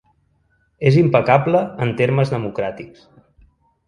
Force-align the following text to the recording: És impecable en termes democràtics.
És 0.91 0.95
impecable 1.01 1.61
en 1.85 1.93
termes 1.99 2.33
democràtics. 2.37 3.05